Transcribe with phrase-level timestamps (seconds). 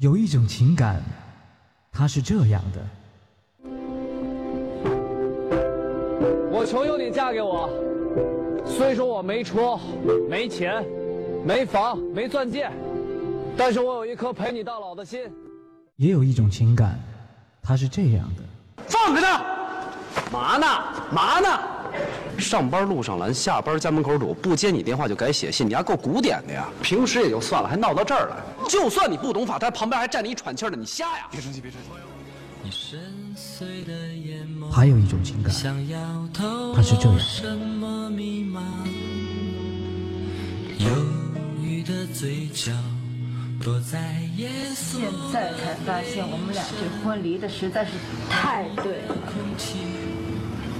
[0.00, 1.02] 有一种情感，
[1.92, 2.80] 它是这样的。
[6.50, 7.68] 我求求你嫁给我，
[8.64, 9.78] 虽说我没车、
[10.26, 10.82] 没钱、
[11.44, 12.70] 没房、没钻戒，
[13.58, 15.30] 但是我有一颗陪你到老的心。
[15.96, 16.98] 也有一种情感，
[17.62, 18.42] 它是这样的。
[18.86, 19.44] 放开他！
[20.32, 20.66] 嘛呢？
[21.12, 21.60] 嘛呢？
[22.38, 26.68] 上班路上拦，下班家门口堵，不接你电话就改写信，你还够古典的呀！
[26.82, 28.36] 平时也就算了，还闹到这儿来。
[28.68, 31.28] 就算你不懂法，他旁边还站着一喘气的，你瞎呀？
[31.30, 31.88] 别生气，别生气。
[34.70, 35.52] 还有一种情感，
[36.74, 37.18] 它是这样。
[44.74, 45.00] 现
[45.32, 47.92] 在才发现，我们俩这婚离的实在是
[48.28, 49.16] 太对了。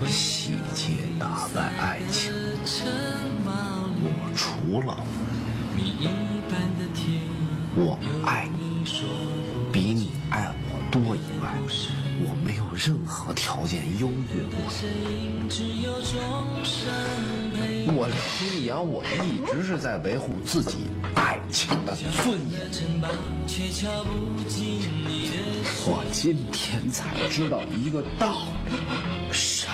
[0.09, 2.33] 细节打败爱情，
[4.03, 4.97] 我除了
[7.77, 8.85] 我爱你
[9.73, 11.55] 比你爱我多以外，
[12.23, 14.43] 我没有任何条件优越。
[14.51, 14.57] 过
[17.47, 17.87] 你。
[17.93, 18.09] 我
[18.41, 22.61] 李阳，我一直是在维护自己爱情的尊严。
[25.87, 28.73] 我今天才知道一个道理，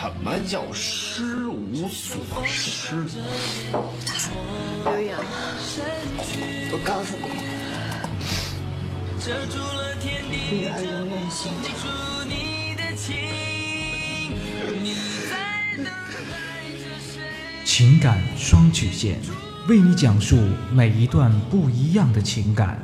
[0.06, 2.94] 什么叫失无所失。
[4.84, 5.18] 刘洋，
[6.70, 7.26] 我告诉你，
[10.48, 11.66] 女儿永远心疼。
[17.64, 19.18] 情感双曲线，
[19.68, 20.36] 为你讲述
[20.72, 22.80] 每一段不一样的情感。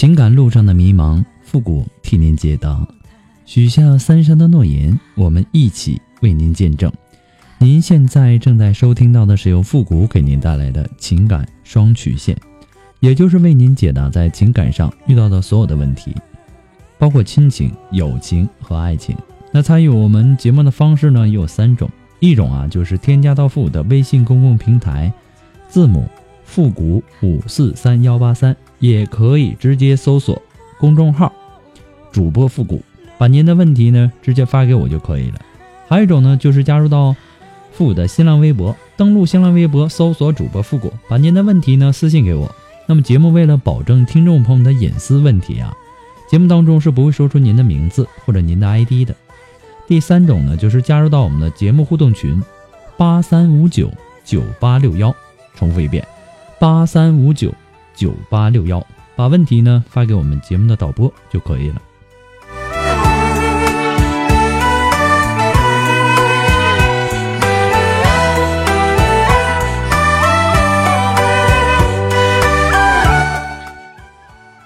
[0.00, 2.88] 情感路上的迷茫，复古替您解答。
[3.44, 6.90] 许下三生的诺言，我们一起为您见证。
[7.58, 12.34] 您现在正在收听到的是由复古给您带来的情感双曲线，
[13.00, 16.16] 也就是为您解答在情感上遇到的所有的问题，
[16.98, 19.14] 包括亲情、友情和爱情。
[19.52, 21.90] 那参与我们节目的方式呢，有三种，
[22.20, 25.12] 一种啊就是添加到复古的微信公共平台，
[25.68, 26.08] 字母
[26.42, 28.56] 复古五四三幺八三。
[28.80, 30.42] 也可以直接搜索
[30.78, 31.32] 公众号
[32.10, 32.82] “主播复古”，
[33.16, 35.40] 把您的问题呢直接发给我就可以了。
[35.86, 37.14] 还有一种呢，就是加入到
[37.72, 42.52] 复古的新浪微博，登录新浪微博搜索“主播复古”，把您的问题呢私信给我。
[42.86, 45.72] 那么节目为了保证听众朋友们的隐私问题啊，
[46.28, 49.14] 节目当中是不会说出您的名字或者您的 ID 的。
[49.86, 52.42] 第三种呢，就是加入到我们的节目互动群
[52.96, 53.90] 八三五九
[54.24, 55.14] 九八六幺，
[55.54, 56.06] 重复一遍
[56.58, 57.52] 八三五九。
[58.00, 58.82] 九八六幺，
[59.14, 61.82] 把问题呢发给我们节目的导播就可以了。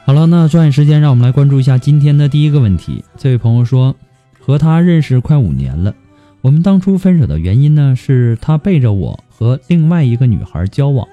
[0.07, 3.05] 好了，那抓紧时间，让我们来关注一下今天的第一个问题。
[3.17, 3.97] 这位朋友说，
[4.39, 5.93] 和他认识快五年了，
[6.41, 11.05] 我们当初分手的原因呢，是他背着我和另外一个女孩交往，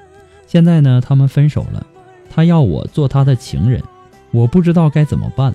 [0.46, 1.88] 现在呢，他们分手了。
[2.34, 3.84] 他要我做他的情人，
[4.32, 5.54] 我不知道该怎么办。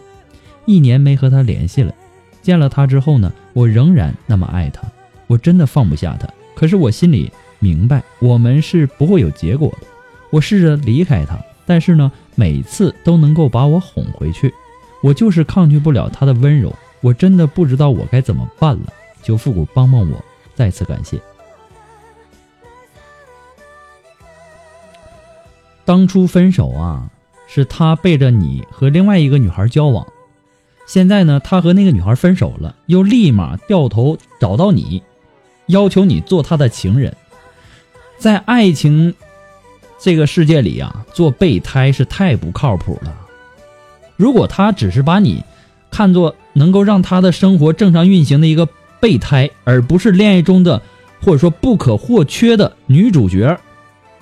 [0.67, 1.95] 一年没和他联系了，
[2.43, 4.83] 见了他之后呢，我仍然那么爱他，
[5.27, 6.29] 我真的放不下他。
[6.55, 9.87] 可是我心里明白，我们是不会有结果的。
[10.31, 14.53] 我试着离开他，但是呢，每次都能够把我哄回去。
[15.03, 18.93] 我就是抗拒不了他的温柔，我真的不知道我该怎么办了。
[19.23, 21.21] 求复古帮帮我，再次感谢。
[25.87, 27.09] 当初分手啊，
[27.47, 30.05] 是他背着你和另外一个女孩交往，
[30.85, 35.01] 现在呢，他和那个女孩分手了，又立马掉头找到你，
[35.67, 37.17] 要求你做他的情人。
[38.19, 39.15] 在爱情
[40.01, 43.15] 这个世界里啊，做备胎是太不靠谱了。
[44.17, 45.45] 如果他只是把你
[45.91, 48.67] 看作能够让他的生活正常运行的一个
[48.99, 50.83] 备胎，而不是恋爱中的
[51.23, 53.57] 或者说不可或缺的女主角，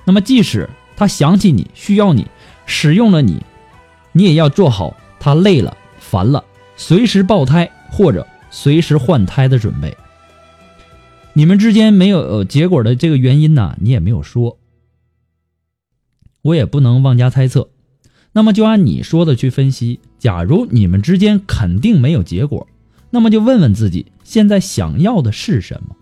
[0.04, 0.68] 那么即使。
[0.96, 2.26] 他想起你，需要你，
[2.66, 3.42] 使用了你，
[4.12, 6.44] 你也要做好他累了、烦了，
[6.76, 9.96] 随时爆胎或者随时换胎的准备。
[11.32, 14.58] 你们之间没有结果的这个原因呢，你也没有说，
[16.42, 17.70] 我也不能妄加猜测。
[18.32, 22.66] 那么就按你说的去分析，假如你们之间肯定没有结果，
[23.10, 25.96] 那么就问问自己，现在想要的是什么？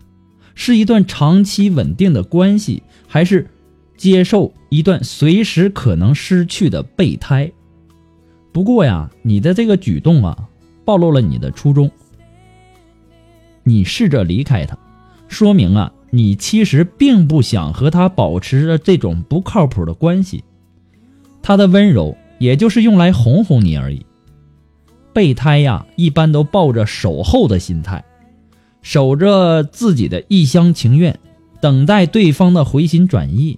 [0.55, 3.49] 是一段长期稳定的关系，还是
[3.97, 7.51] 接受一段随时可能失去的备胎？
[8.51, 10.37] 不过呀，你的这个举动啊，
[10.85, 11.89] 暴露了你的初衷。
[13.63, 14.77] 你试着离开他，
[15.27, 20.43] 说明啊，你其实并不想和他保持着这种不靠谱的关系。
[21.41, 22.15] 他的温柔。
[22.39, 24.05] 也就是用来哄哄你而已。
[25.13, 28.03] 备胎呀，一般都抱着守候的心态，
[28.81, 31.17] 守着自己的一厢情愿，
[31.61, 33.57] 等待对方的回心转意。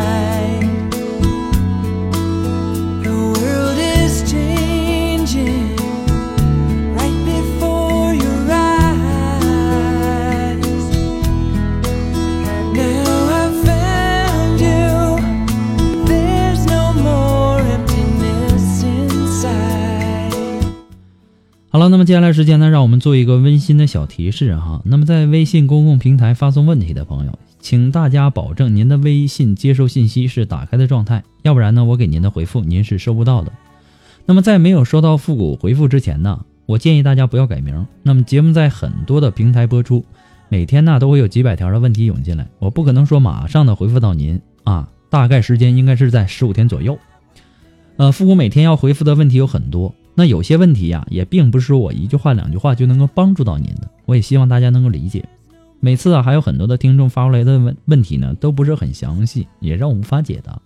[21.81, 24.81] 了，那么接下来时间呢，让我们做一个温馨的小提示哈。
[24.85, 27.37] 那么在微信公共平台发送问题的朋友。
[27.59, 33.51] 请大家保证您的微信接收信息是打开的状态，要不然呢，我给您的回复您是收不到的。
[34.25, 37.85] 那么在没有收到复古回复之前呢，我建议大家不要改名。
[38.01, 40.03] 那么节目在很多的平台播出，
[40.49, 46.97] 每天呢都会有几百条的问题涌进来，我不可能说马上的回复到您啊，大概时间应该是在十五天左右。
[47.97, 55.23] 呃，复古每天要回复的问题有很多，那有些问题呀，也并不是说我一句话两句话就能够帮助到您的，我也希望大家能够理解。
[55.79, 60.61] 每次啊，还有很多的听众发过来的问问题呢，都不是很详细，也让我无法解答。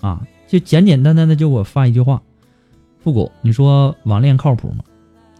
[0.00, 2.22] 啊，就简简单单的就给我发一句话
[3.02, 4.84] ：“复古，你说网恋靠谱吗？”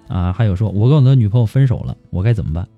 [0.08, 2.68] 啊，还有说我跟我的女朋友分手了，我该怎么办？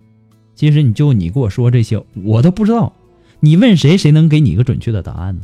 [0.54, 2.92] 其实你就你给我说这些，我都不知道。
[3.40, 5.42] 你问谁，谁能给你一个准确的答案呢？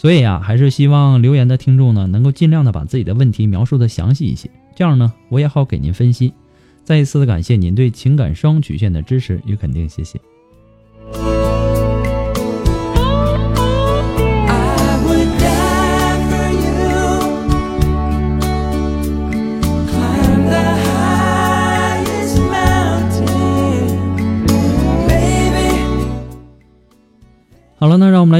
[0.00, 6.32] 所以啊，还是希望留言的听众呢，能够尽量的把自己的问题描述的详细一些，这样呢，我也好给您分析。
[6.82, 10.18] 再一次的感谢您对情感双曲线的支持与肯定，谢谢。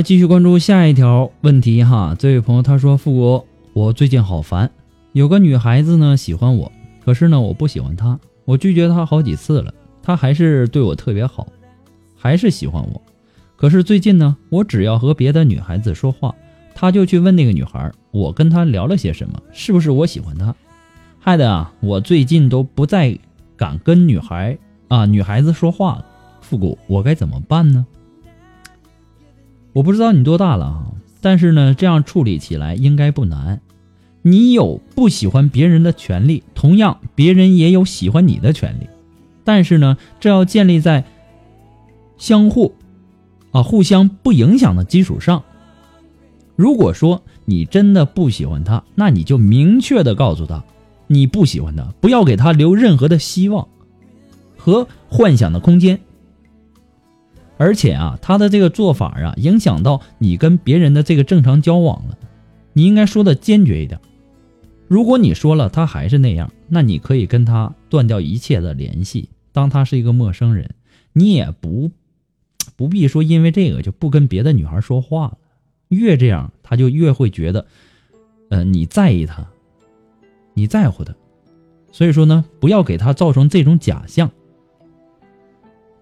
[0.02, 2.16] 继续关注下一条问题哈。
[2.18, 4.70] 这位朋友他说：“富国，我最近好烦，
[5.12, 6.70] 有个女孩子呢喜欢我，
[7.04, 11.46] 可是呢我不喜欢她。”我拒绝她好几次了，她还是对我特别好，
[12.16, 13.00] 还是喜欢我。
[13.56, 16.34] 可是最近呢，我只要和别的女孩子说话，
[16.74, 20.54] 他就去问那个女孩，我跟她聊了些什么，是不是我喜欢她？
[21.18, 23.16] 害得啊，我最近都不再
[23.56, 24.56] 敢跟女孩
[24.88, 26.06] 啊女孩子说话了。
[26.40, 27.86] 复古，我该怎么办呢？
[29.72, 30.86] 我不知道你多大了啊，
[31.20, 33.60] 但是呢，这样处理起来应该不难。
[34.22, 38.88] 你有不喜欢别人的权利，同样，别人也有喜欢你的权利。
[39.44, 41.04] 但是呢，这要建立在
[42.18, 42.74] 相互
[43.52, 45.42] 啊互相不影响的基础上。
[46.56, 50.62] 如果说你真的不喜欢他，那你就明确的告诉他
[51.06, 53.66] 你不喜欢他，不要给他留任何的希望
[54.58, 55.98] 和幻想的空间。
[57.60, 62.16] 而且啊，他的这个做法啊，影响到你跟别人的这个正常交往了，
[62.72, 64.00] 你应该说的坚决一点。
[64.88, 70.74] 如果你说了他还是那样，那你可以跟他断掉一切的联系，当他是一个陌生人。
[71.12, 71.90] 你也不
[72.76, 75.36] 不必说因为这个就不跟别的女孩说话了。
[75.88, 77.66] 越这样，他就越会觉得，
[78.48, 79.46] 呃，你在意他，
[80.54, 81.14] 你在乎他。
[81.92, 84.30] 所以说呢，不要给他造成这种假象。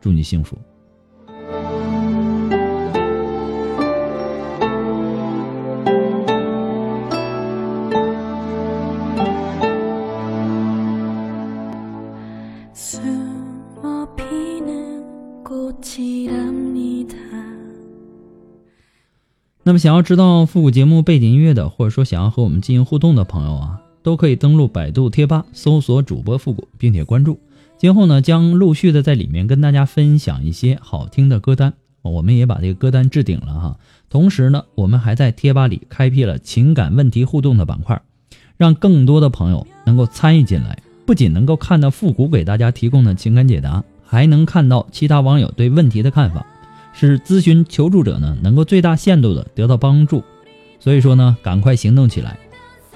[0.00, 0.56] 祝你幸福。
[19.64, 27.38] 那么，想要知道复古节目背景音乐的，或者说想要和我们进行互动的朋友啊，都可以登录百度贴吧，搜索主播复古，并且关注。
[27.76, 31.74] 今后呢，将陆续的在里面跟大家分享一些好听的歌单。
[32.00, 33.78] 我们也把这个歌单置顶了哈。
[34.08, 38.00] 同时呢，我们还在贴吧里开辟了情感问题互动的板块，
[38.56, 43.84] 让更多的朋友能够参与进来，不仅能够看到复古给大家提供的情感解答。
[44.08, 46.46] 还能看到其他网友对问题的看法，
[46.94, 50.24] 使咨询求助者呢能够最大限度的得到帮助。
[50.80, 52.38] 所以说呢，赶快行动起来，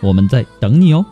[0.01, 1.05] 我们在等你哦。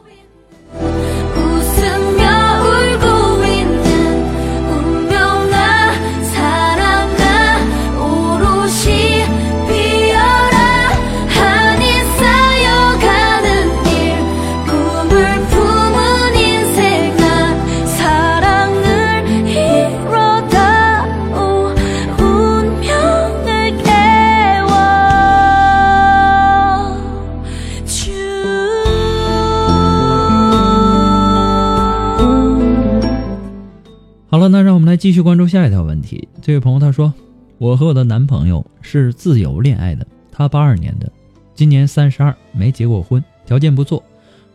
[35.22, 36.28] 关注下一条问题。
[36.40, 37.12] 这位朋友他说
[37.58, 41.10] ：“我和我的男朋友是自由恋爱的，他八二年的，
[41.54, 44.02] 今年三十二，没结过婚，条件不错，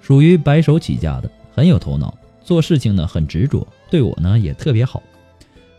[0.02, 5.02] 属于白手起家的，很有头脑，做事情呢很执着，对我呢也特别好。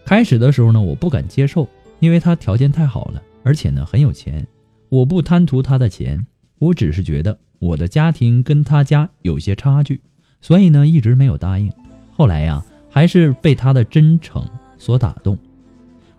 [0.04, 1.68] 开始的时候呢，我不敢接受，
[2.00, 4.46] 因为他条件太好了，而且呢很有钱。
[4.88, 6.26] 我不贪图他的钱，
[6.58, 10.00] 我只是觉得我的家庭跟他家有些差距，
[10.40, 11.72] 所以呢一直没有答应。
[12.12, 14.42] 后来呀。”还是被他的真诚
[14.78, 15.38] 所打动。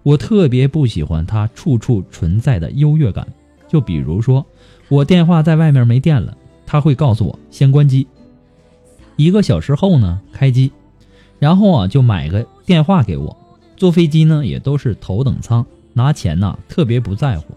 [0.04, 3.28] 我特别不喜欢他处处存在的优越感，
[3.68, 4.46] 就比如说，
[4.88, 8.08] 我电话在外面没电了，他会告诉我先关机，
[9.18, 10.72] 一个小时后呢开机，
[11.40, 13.36] 然后啊就买个电话给我。
[13.76, 17.54] 坐飞机呢也都是头等舱，拿钱呐特别不在乎。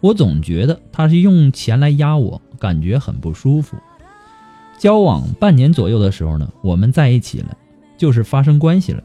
[0.00, 3.76] 我总觉得他是用钱来压我，感觉很不舒服。
[4.78, 7.56] 交往半年左右的时候呢，我们在一起了。
[7.96, 9.02] 就是发生关系了，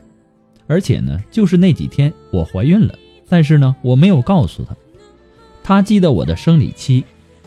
[0.69, 2.93] 而且呢，就是那几天我怀孕了，
[3.27, 4.75] 但是呢，我没有告诉他。
[5.63, 7.03] 他记得我的生理期，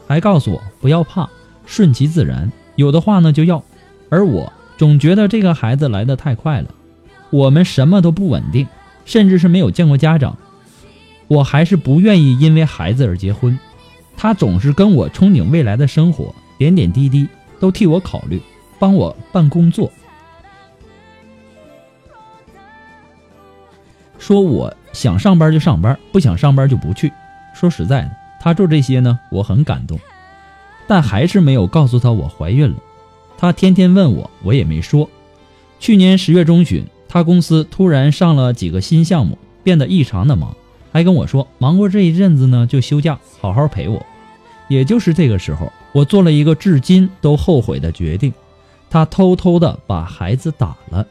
[0.09, 1.31] 还告诉我不要怕，
[1.65, 3.63] 顺其自然，有的话呢就要。
[4.09, 6.75] 而我总觉得这个孩子来的太快了，
[7.31, 8.67] 我们什么都不稳定，
[9.05, 10.37] 甚至是没有见过家长，
[11.29, 13.57] 我还是不愿意因为孩子而结婚。
[14.17, 17.29] 他总是跟我憧憬未来的生活，点点滴滴
[17.61, 18.43] 都替我考虑，
[18.81, 19.91] 帮我办工作。
[24.23, 27.13] 说我想上班就上班，不想上班就不去。
[27.53, 29.99] 说实在的，他做这些呢，我很感动，
[30.87, 32.77] 但还是没有告诉他我怀孕了。
[33.37, 35.11] 他天天问我，我也没说。
[35.81, 40.55] 去年十月中旬，他公司突然上了几个新项目，变得异常的忙，
[40.93, 44.01] 还跟我说忙过这一阵子呢就休假，好好陪我。
[44.69, 48.33] 也就是这个时候，我做了一个至今都后悔的决定，
[48.89, 51.05] 他偷偷的把孩子打了。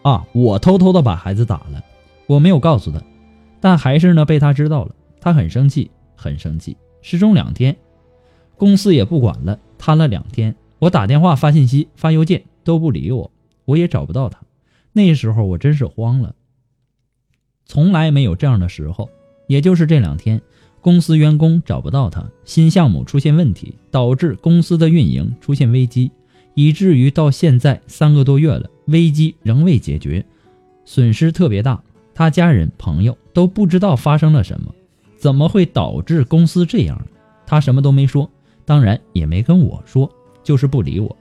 [0.00, 1.84] 啊，我偷偷的把孩子打了。
[2.30, 3.02] 我没有告诉他，
[3.60, 7.76] 但还是呢被他知道了，他很生气，很生气，失踪两天，
[8.56, 10.54] 公司也不管了，瘫了两天。
[10.78, 13.32] 我打电话、发信息、发邮件都不理我，
[13.64, 14.38] 我也找不到他。
[14.92, 16.36] 那时候我真是慌了，
[17.64, 19.10] 从来没有这样的时候。
[19.48, 20.40] 也就是这两天，
[20.80, 26.12] 公司员工找不到他，新项目出现问题，导致公司的运营出现危机，
[26.54, 30.24] 以至于到现在三个多月了，危机仍未解决，
[30.84, 31.82] 损失特别大。
[32.20, 34.74] 他家人朋友都不知道发生了什么，
[35.16, 37.00] 怎么会导致公司这样？
[37.46, 38.30] 他什么都没说，
[38.66, 40.06] 当然也没跟我说，
[40.44, 41.16] 就是不理我。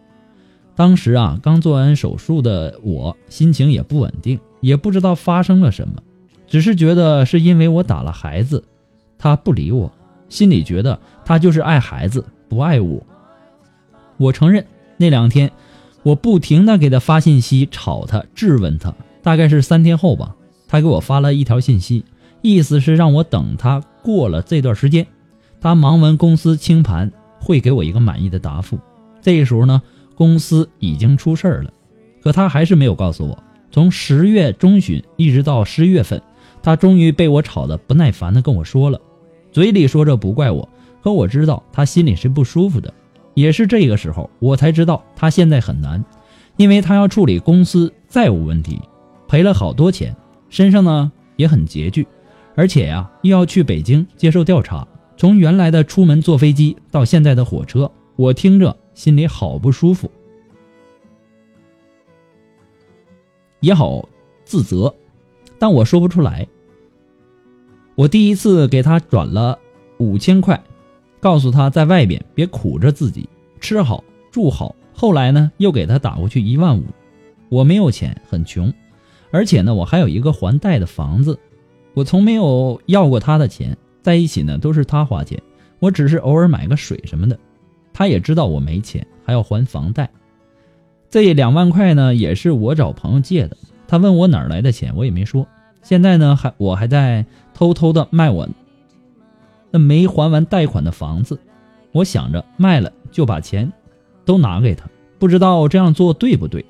[0.75, 6.03] 当时啊，刚做完手术的我心情也不稳定，也不知道发生了什么，
[6.47, 8.61] 只是觉得是因为我打了孩子，
[9.17, 9.89] 他不理我，
[10.27, 13.01] 心里觉得他就是爱孩子，不爱我。
[14.17, 14.65] 我承认
[14.97, 15.49] 那两天
[16.03, 20.35] 我不停的给他发信息，吵他，质问他，大概是三天后吧。
[20.69, 22.05] 他给我发了一条信息，
[22.43, 25.05] 意思是让我等他过了这段时间，
[25.59, 27.11] 他忙完公司清盘，
[27.41, 28.79] 会给我一个满意的答复。
[29.19, 29.81] 这个时候呢，
[30.13, 31.73] 公司已经出事儿了，
[32.21, 33.37] 可他还是没有告诉我。
[33.71, 36.21] 从十月中旬一直到十一月份，
[36.61, 39.01] 他终于被我吵得不耐烦的跟我说了，
[39.51, 40.69] 嘴里说着不怪我，
[41.01, 42.93] 可我知道他心里是不舒服的。
[43.33, 46.03] 也是这个时候，我才知道他现在很难，
[46.57, 48.79] 因为他要处理公司债务问题，
[49.27, 50.15] 赔了好多钱。
[50.49, 52.07] 身上呢也很拮据，
[52.55, 54.87] 而且呀又要去北京接受调查。
[55.15, 60.09] 从原来的出门坐飞机到现在的火车，我听着心里好不舒服，
[63.59, 64.07] 也好
[64.45, 64.95] 自责，
[65.57, 66.47] 但我说不出来。
[67.95, 69.59] 我第一次给他转了
[69.97, 70.63] 五千块，
[71.19, 73.27] 告诉他在外边别苦着自己，
[73.59, 74.01] 吃好
[74.31, 74.73] 住好。
[74.93, 76.83] 后来呢又给他打过去一万五，
[77.49, 78.73] 我没有钱，很穷。
[79.31, 81.37] 而且呢，我还有一个还贷的房子，
[81.93, 85.41] 我从没有要过他的钱，在一起呢都是他花钱，
[85.79, 87.37] 我只是偶尔买个水什么的。
[87.93, 90.09] 他也知道我没钱，还要还房贷。
[91.09, 93.57] 这两万块呢也是我找朋友借的，
[93.87, 95.45] 他问我哪儿来的钱，我也没说。
[95.81, 98.47] 现在呢，还我还在偷偷的卖我
[99.71, 101.39] 那没还完贷款的房子。
[101.91, 103.71] 我想着卖了就把钱
[104.25, 106.63] 都拿给他，不知道这样做对不对。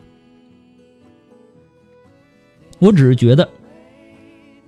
[2.79, 3.47] 我只是觉得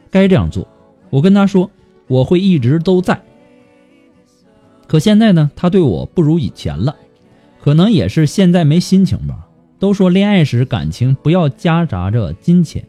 [0.10, 0.68] 该这样做。
[1.10, 1.70] 我跟他说
[2.08, 3.22] 我会一直都在。
[4.88, 6.96] 可现在呢，他对我不如以前了，
[7.62, 9.48] 可能也是现在没心情吧。
[9.80, 12.86] 都说恋爱时感情不要夹杂着金钱，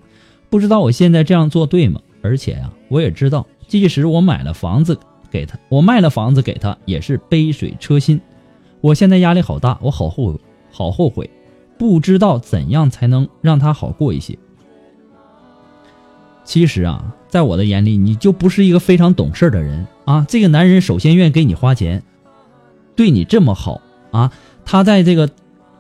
[0.50, 2.00] 不知道我现在这样做对吗？
[2.20, 4.98] 而且呀、我也知道，即使我买了房子
[5.30, 8.20] 给他，我卖了房子给他，也是杯水车薪。
[8.80, 11.30] 我现在压力好大，我好后悔，好后悔，
[11.78, 14.36] 不知道怎样才能让他好过一些。
[16.44, 20.26] 其实啊，在我的眼里，你就不是一个非常懂事的人啊。
[20.28, 22.02] 这个男人首先愿意给你花钱，
[22.96, 23.80] 对你这么好
[24.10, 24.32] 啊，
[24.64, 25.30] 他在这个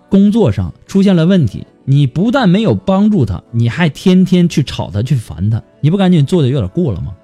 [0.08, 7.14] 工作上出现了问题，你不但没有帮助他，你还天天去吵他，去烦他，你不感觉你做的有点过了吗？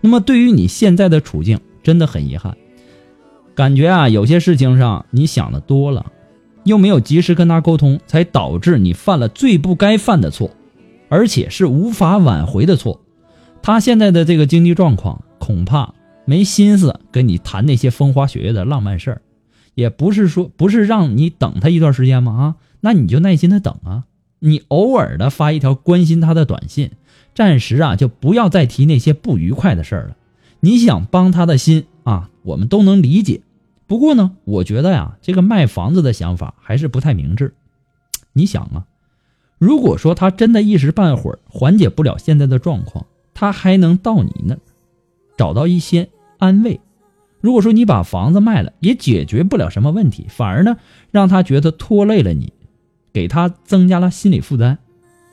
[0.00, 2.54] 那么对于你现在的处境，真的很遗憾，
[3.54, 6.12] 感觉啊，有些事情上你想的多了，
[6.64, 10.50] 又没有及时跟他沟通，才导致你犯了最不该犯的错。
[11.14, 13.00] 而且是无法挽回的错。
[13.62, 15.94] 他现在的这个经济状况，恐怕
[16.24, 19.22] 没心思跟你谈那些风花雪月的浪漫事儿，
[19.76, 22.32] 也不是说不是让你等他一段时间吗？
[22.32, 24.06] 啊，那你就耐心的等啊。
[24.40, 26.90] 你偶尔的发一条关心他的短信，
[27.32, 30.16] 暂时啊就不要再提那些不愉快的事儿了。
[30.58, 33.42] 你想帮他的心啊，我们都能理解。
[33.86, 37.54] 不过呢，我觉得呀，这个卖房子的想法还是不太明智。
[38.32, 38.86] 你想啊。
[39.64, 44.58] 如果说他真的一时半会儿缓解不了现在的状况，他还能到你那儿
[45.38, 46.78] 找到一些安慰。
[47.40, 50.76] 如果说你把房子卖了，也解决不了什么问题，反而呢
[51.10, 52.52] 让他觉得拖累了你，
[53.10, 54.80] 给他增加了心理负担。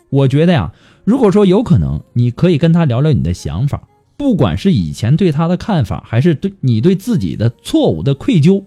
[0.09, 0.71] 我觉得呀，
[1.03, 8.63] 如果说有可能，你可以跟他聊聊你的想法，不管是以前对他的看法，还是对你对自己的错误的愧疚，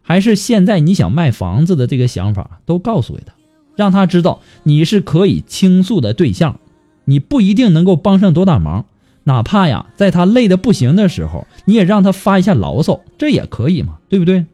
[0.00, 3.34] 还是现在你想卖房子的这个想法，都告诉给他。
[3.76, 6.58] 让他知道你是可以倾诉的对象，
[7.04, 8.86] 你不一定能够帮上多大忙，
[9.24, 14.46] 哪怕呀，在他累得不行的时候，你也让他发一下牢骚，这也可以嘛，对不对？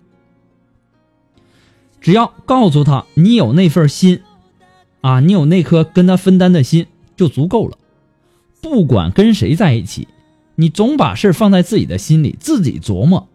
[2.00, 4.22] 只要告诉他你有那份心，
[5.02, 7.78] 啊，你有那颗跟他分担的心就足够了。
[8.60, 10.08] 不管跟谁在一起，
[10.56, 13.28] 你总把事放在自己的心里，自己琢磨，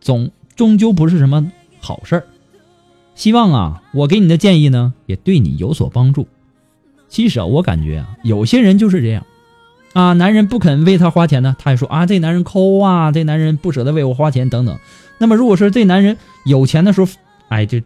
[0.00, 2.26] 总终究不是什么好事儿。
[3.18, 6.28] 希望啊，我给你的建议呢，也对你有所帮助。
[7.08, 9.26] 其实啊，我感觉啊，有些人就是这样，
[9.92, 14.78] 啊，男人不肯为他花钱呢，他也说啊，这男人抠啊，这男人不舍得为我花钱等等。
[15.18, 17.10] 那么如果说这男人有钱的时候，
[17.48, 17.80] 哎，就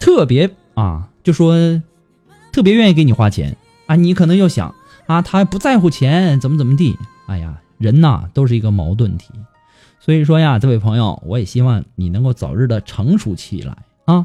[0.00, 1.82] 特别啊，就说
[2.50, 3.54] 特别愿意给你花钱
[3.84, 4.74] 啊，你可能又想
[5.06, 6.96] 啊，他不在乎钱，怎么怎么地。
[7.26, 9.34] 哎呀，人呐都是一个矛盾体，
[10.00, 14.24] 所以说呀，这位朋友，我也希望你能够早日的成熟起来啊。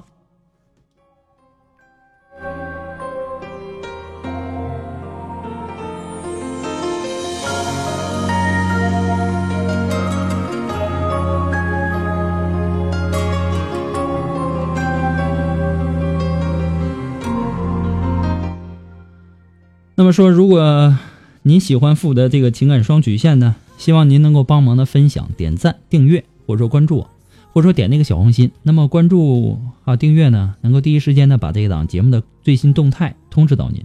[20.08, 20.98] 么说，如果
[21.42, 27.10] 您喜欢复古的这个情感双曲线呢，希望您能够帮忙的分享、点赞、订阅，或者说关注我，
[27.52, 28.50] 或者说点那个小红心。
[28.64, 33.84] 那么关注啊订阅呢，能够第一时间的把这档节目的最新动态通知到您。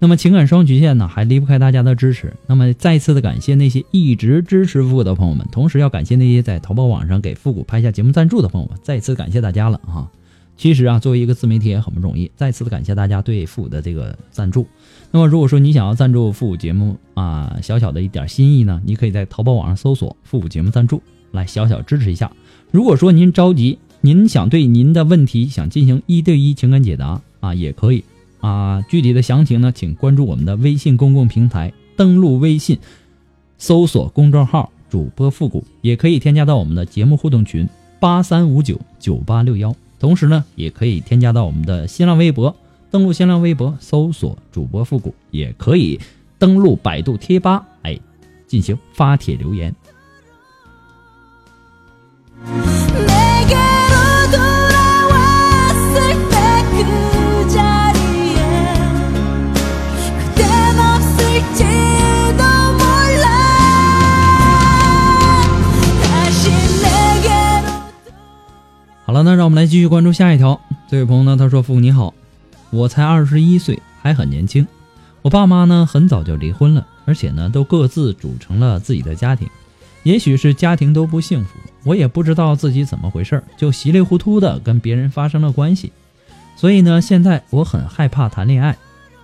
[0.00, 2.34] 那么情感双曲线呢，还离不开大家的支持。
[2.48, 10.10] 那么再次的感谢那些一直支持复古的朋友们，同时要感谢那些在淘宝网上给复古拍下节目赞助的朋友们，再次感谢大家了啊！
[10.56, 14.66] 其实啊，作为一个自媒体也很不容易，再次的感谢大家对复古的这个赞助。
[15.12, 22.30] 那么如果说你想要赞助复古节目啊，小小的一点心意呢，你可以在淘宝网上搜索“复古节目赞助”来小小支持一下。
[22.70, 28.04] 如果说您着急，您想对您的问题想进行一对一情感解答啊，也可以
[28.40, 28.82] 啊。
[28.82, 32.78] 具体的详情呢，请关注我们的微信公共平台，登录微信
[33.56, 37.66] 搜索公众号“主播复古”，也可以添加到我们的节目互动群
[37.98, 39.74] 八三五九九八六幺。
[39.98, 42.54] 同时呢，也可以添加到我们的新浪微博，
[42.90, 46.00] 登录新浪微博搜索主播复古，也可以
[46.38, 47.98] 登录百度贴吧，哎，
[48.46, 49.74] 进行发帖留言。
[69.04, 72.12] 好了，那让我们来继续关注下一条，这位朋友呢，他说，父母你好。
[72.70, 74.66] 我才二十一岁，还很年轻。
[75.22, 79.48] 我爸妈呢很早就离婚了，而且呢都各自组成了自己的家庭。
[80.02, 85.90] 也许是家庭都不幸福，我也不知道自己怎么回事，就稀里糊涂的跟别人发生了关系。
[86.54, 88.76] 所以呢，现在我很害怕谈恋爱，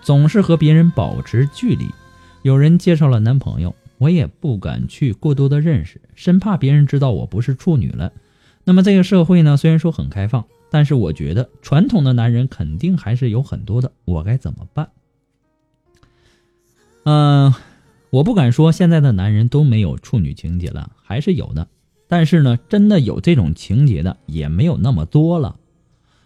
[0.02, 1.86] 总是和别人保持距离。
[2.42, 8.10] 有人介绍了男朋友，我也不敢去过多的认识，生怕别人知道我不是处女了。
[8.64, 14.88] 那么这个社会呢，虽然说很开放，但是我觉得传统的男人肯定还是有很多的，我该怎么办？
[17.04, 17.52] 嗯，
[18.08, 21.68] 我不敢说现在的男人都没有处女情节了，还是有的。
[22.08, 25.56] 但是呢，真的有这种情节的也没有那么多了。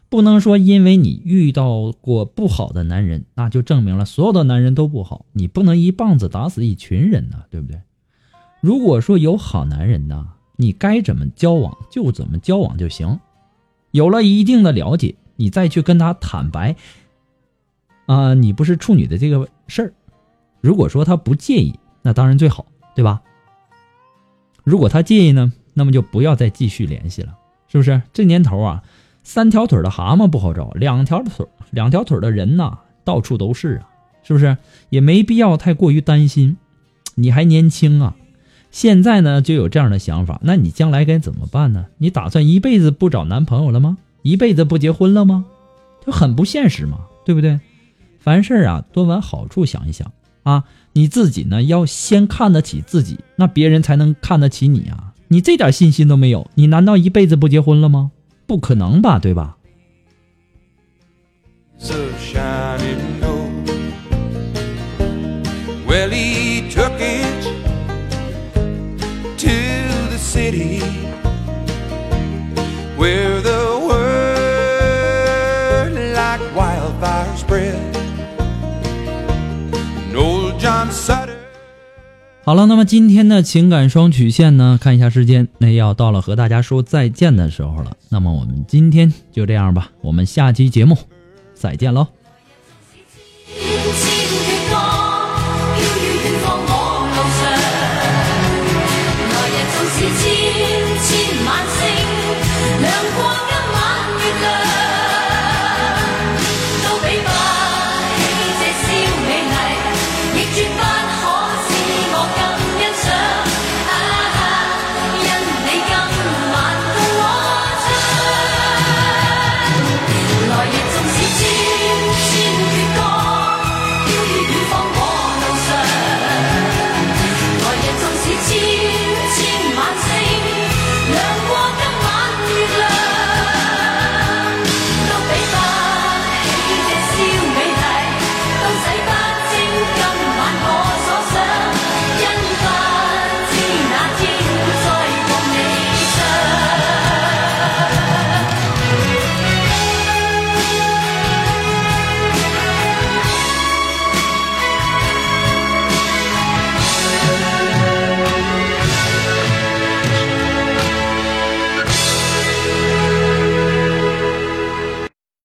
[0.09, 5.27] 不能说因为你遇到过不好的男人，那就证明了所有的男人都不好。
[5.33, 7.81] 你不能一棒子打死一群人呢，对不对？
[8.61, 13.19] 如果说有好男人呢，你该怎么交往就怎么交往就行。
[13.97, 16.77] 有了一定的了解，你再去跟他坦白，
[18.05, 19.95] 啊，你不是处女的这个事儿。
[20.61, 23.23] 如果说他不介意，那当然最好，对吧？
[24.65, 28.03] 如果他介意呢，那么就不要再继续联系了，是不是？
[28.13, 28.83] 这年头啊，
[29.23, 33.89] 三条腿的蛤蟆不好找，两条腿两条腿的人呐，到处都是啊，
[34.23, 34.59] 是不是？
[34.91, 36.59] 也没必要太过于担心，
[37.15, 38.15] 你还年轻啊。
[38.77, 41.87] 现在呢就有这样的想法，那你将来该怎么办呢？
[41.97, 43.97] 你打算一辈子不找男朋友了吗？
[44.21, 45.47] 一辈子不结婚了吗？
[46.05, 47.59] 这很不现实嘛，对不对？
[48.21, 50.13] 凡事啊，多往好处想一想。
[50.43, 55.15] 啊，你自己呢要先看得起自己，那别人才能看得起你啊！
[55.29, 58.11] 你这点信心都没有，你难道一辈子不结婚了吗？
[58.47, 59.57] 不可能吧，对吧
[61.81, 63.17] ？of shining
[72.97, 74.37] where the word
[76.15, 77.77] like wildfire spread.
[79.73, 81.35] And old John Sutter.
[82.45, 84.79] 好了，那么今天的情感双曲线呢？
[84.81, 87.97] 看一下时间，那要到了和大家说再见的时候了。
[88.09, 90.97] 那么我们今天就这样吧，我们下期节目
[91.55, 92.07] 再见喽。